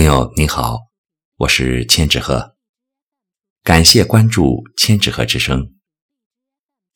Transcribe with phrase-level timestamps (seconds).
[0.00, 0.78] 朋友你好，
[1.36, 2.56] 我是千纸鹤，
[3.62, 5.74] 感谢关注千纸鹤之声。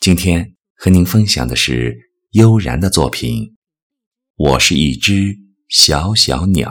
[0.01, 1.95] 今天和您分享的是
[2.31, 3.43] 悠然的作品
[4.37, 5.37] 《我是一只
[5.69, 6.71] 小小鸟》。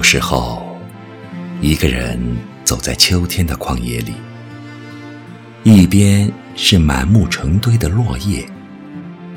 [0.00, 0.80] 有时候，
[1.60, 2.18] 一个人
[2.64, 4.14] 走在秋天的旷野里，
[5.62, 8.48] 一边是满目成堆的落叶，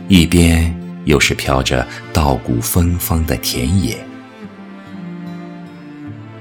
[0.07, 3.97] 一边又是飘着稻谷芬芳的田野。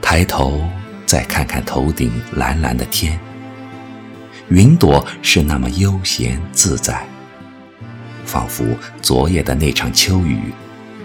[0.01, 0.65] 抬头
[1.05, 3.19] 再看看头顶蓝蓝的天，
[4.51, 7.05] 云朵是那么悠闲自在，
[8.25, 8.65] 仿佛
[9.03, 10.53] 昨夜的那场秋雨，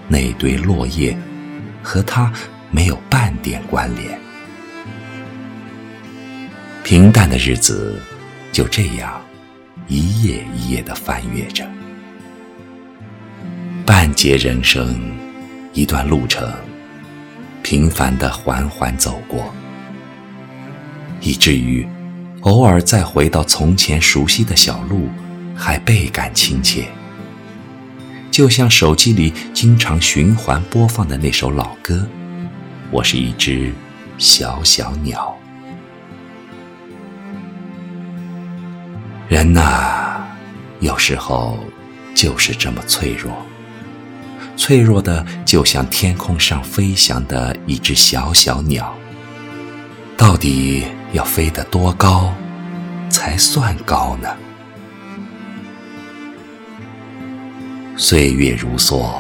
[0.08, 1.18] 那堆落叶
[1.82, 2.32] 和它。
[2.70, 4.20] 没有半点关联，
[6.84, 8.00] 平淡的日子
[8.52, 9.22] 就这样
[9.88, 11.66] 一页一页的翻阅着，
[13.86, 15.00] 半截人生，
[15.74, 16.52] 一段路程，
[17.64, 19.54] 平凡的缓缓走过，
[21.22, 21.88] 以至于
[22.42, 25.10] 偶尔再回到从前熟悉的小路，
[25.56, 26.86] 还倍感亲切，
[28.30, 32.08] 就像手机里经常循环播放的那首老歌。
[32.90, 33.74] 我是一只
[34.18, 35.38] 小小鸟，
[39.28, 40.26] 人呐，
[40.80, 41.60] 有时候
[42.16, 43.46] 就是这么脆弱，
[44.56, 48.96] 脆弱的就像天空上飞翔的一只小小鸟。
[50.16, 52.34] 到底要飞得多高
[53.10, 54.30] 才算高呢？
[57.98, 59.12] 岁月如梭，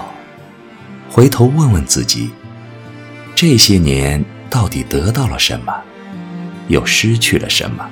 [1.09, 2.31] 回头问问自己。
[3.40, 5.72] 这些年到底得到了什么，
[6.70, 7.88] 又失去了什么？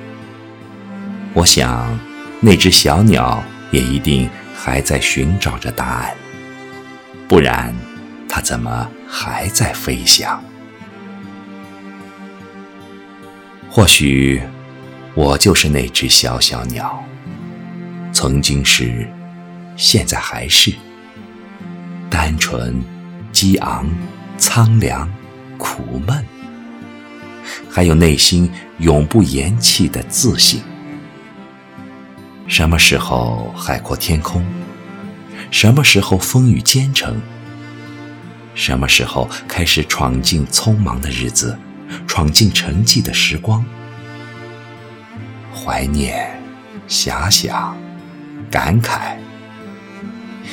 [1.36, 2.00] 我想，
[2.39, 6.16] 那只小鸟也一定还在寻找着答案，
[7.28, 7.72] 不然，
[8.28, 10.44] 它怎么还在飞翔？
[13.70, 14.42] 或许，
[15.14, 17.05] 我就是那只小小鸟，
[18.11, 19.08] 曾经是，
[19.78, 20.73] 现在还是，
[22.10, 22.84] 单纯、
[23.32, 23.88] 激昂、
[24.39, 25.08] 苍凉。
[25.58, 26.26] 苦闷，
[27.70, 28.49] 还有内心
[28.80, 30.61] 永不言弃的自信。
[32.48, 34.45] 什么时候海阔天空？
[35.52, 37.21] 什么时候风雨兼程？
[38.54, 41.58] 什么时候开始闯进匆忙的日子，
[42.08, 43.66] 闯进沉寂的时光？
[45.54, 46.39] 怀念，
[46.87, 47.76] 遐想，
[48.52, 49.16] 感慨，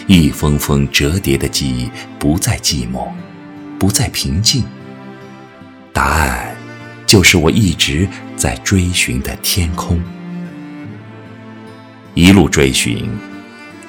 [0.06, 3.08] 一封封折叠的记忆，不再寂寞，
[3.78, 4.64] 不再平静。
[5.92, 6.56] 答案，
[7.06, 10.02] 就是我一直在追寻的天空。
[12.14, 13.10] 一路追寻，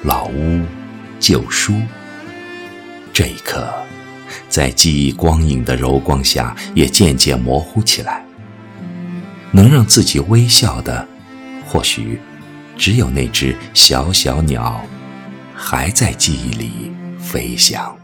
[0.02, 0.60] 老屋、
[1.18, 1.74] 旧书。
[3.12, 3.72] 这一刻，
[4.48, 8.24] 在记忆光影的柔光下，也渐渐模糊起来。
[9.50, 11.06] 能让自己微笑的，
[11.64, 12.18] 或许
[12.76, 14.84] 只有那只小小鸟，
[15.54, 17.96] 还在记忆里飞翔。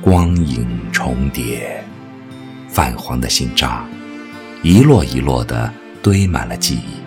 [0.00, 1.82] 光影重叠，
[2.68, 3.84] 泛黄的信札，
[4.62, 7.02] 一摞一摞的堆满了记忆。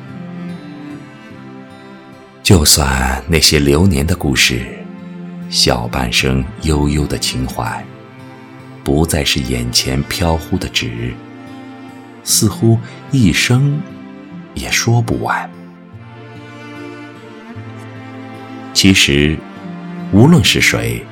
[2.44, 4.66] 就算那些流年的故事，
[5.50, 7.84] 小半生悠悠的情怀，
[8.84, 11.14] 不再是眼前飘忽的纸，
[12.26, 12.78] 似乎
[13.10, 13.82] 一生
[14.54, 15.50] 也说不完。
[18.74, 19.38] 其实，
[20.12, 21.06] 无论是谁。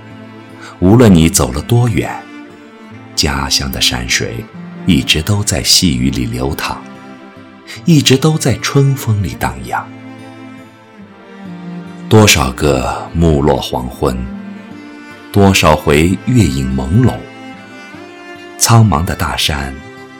[0.79, 2.09] 无论你走了多远，
[3.13, 4.45] 家乡的山水
[4.85, 6.78] 一直都在细雨里流淌，
[7.84, 9.85] 一直都在春风里荡漾。
[12.07, 14.18] 多少个暮落黄昏，
[15.33, 17.13] 多少回月影朦胧。
[18.57, 19.74] 苍茫的大山，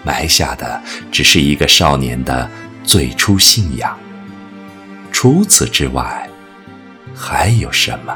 [0.04, 2.50] 埋下的只是一个少年的
[2.84, 3.98] 最初信仰。
[5.10, 6.30] 除此之外，
[7.16, 8.14] 还有什么？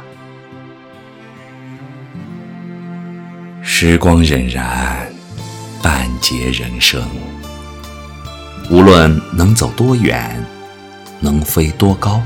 [3.85, 4.95] 时光荏苒，
[5.81, 7.05] 半截人生。
[8.69, 10.41] 无论能走多远，
[11.19, 12.23] 能飞多高，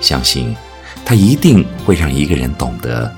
[0.00, 0.56] 相信
[1.04, 3.14] 它一定会让一个人懂得，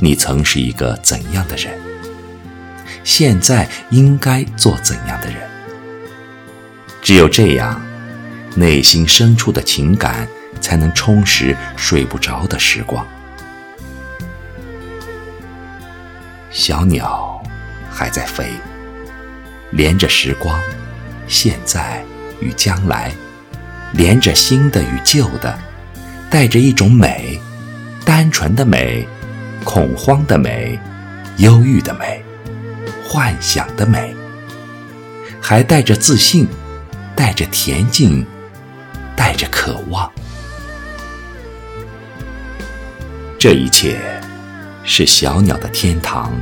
[0.00, 1.72] 你曾是一个怎样的人，
[3.04, 5.36] 现在应该做怎样的人。
[7.00, 7.80] 只有这样，
[8.56, 10.26] 内心深处的情感
[10.60, 13.06] 才能充实睡不着的时光。
[16.56, 17.38] 小鸟
[17.90, 18.46] 还在飞，
[19.72, 20.58] 连着时光，
[21.28, 22.02] 现在
[22.40, 23.12] 与将来，
[23.92, 25.58] 连着新的与旧的，
[26.30, 27.38] 带着一种美，
[28.06, 29.06] 单纯的美，
[29.64, 30.80] 恐慌的美，
[31.36, 32.24] 忧郁的美，
[33.06, 34.16] 幻想的美，
[35.42, 36.48] 还带着自信，
[37.14, 38.24] 带着恬静，
[39.14, 40.10] 带着渴望。
[43.38, 44.00] 这一切
[44.88, 46.32] 是小鸟的天堂，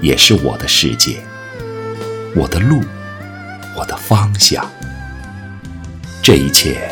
[0.00, 1.20] 也是我的世界，
[2.34, 2.82] 我的路，
[3.76, 4.66] 我的方向。
[6.22, 6.90] 这一切，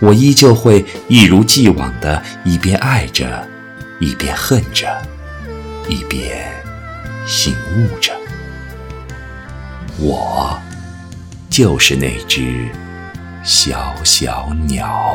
[0.00, 3.46] 我依旧会一如既往的，一边爱着，
[4.00, 4.90] 一边恨着，
[5.88, 6.50] 一边
[7.26, 8.10] 醒悟着。
[9.98, 10.58] 我
[11.50, 12.66] 就是那只
[13.44, 15.14] 小小鸟。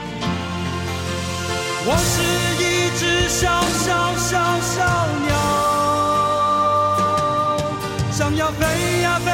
[1.83, 2.21] 我是
[2.61, 2.63] 一
[2.95, 3.49] 只小
[3.79, 4.77] 小小小
[5.25, 5.33] 鸟，
[8.11, 9.29] 想要飞呀飞，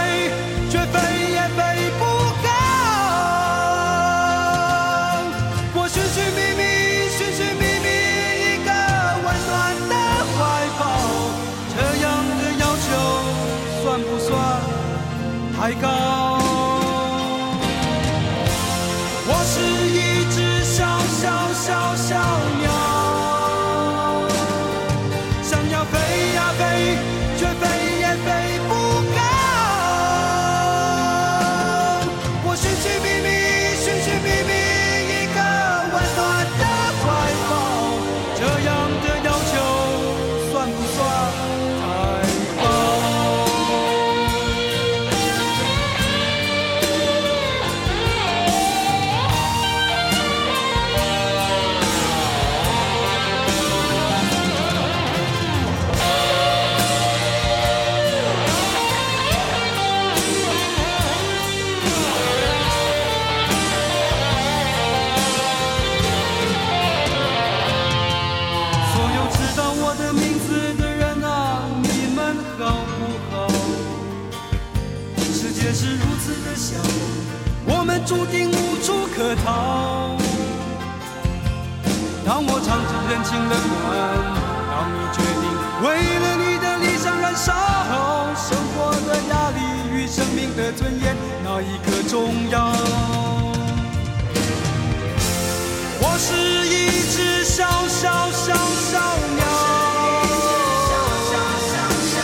[96.28, 96.34] 是
[96.68, 99.00] 一只小小小小
[99.38, 99.42] 鸟，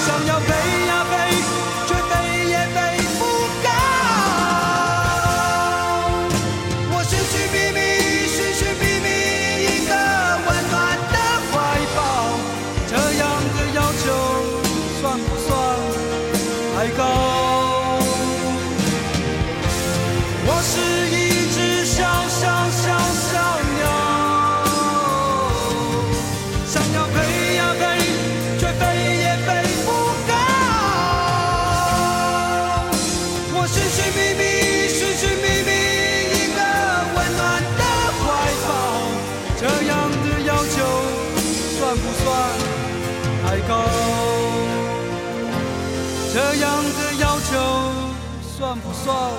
[0.05, 0.49] 想要飞
[0.87, 1.13] 呀飞，
[1.87, 2.11] 却飞
[2.49, 2.77] 也飞
[3.17, 3.21] 不
[3.63, 3.65] 高。
[6.91, 7.79] 我寻寻觅觅，
[8.27, 9.07] 寻寻觅觅，
[9.63, 9.91] 一个
[10.47, 10.75] 温暖
[11.13, 11.15] 的
[11.47, 11.53] 怀
[11.95, 11.97] 抱。
[12.85, 12.91] 这
[13.21, 13.23] 样
[13.55, 14.05] 的要求
[14.99, 15.49] 算不算
[16.75, 17.01] 太高？
[49.03, 49.31] 算不算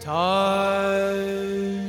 [0.00, 1.83] 太？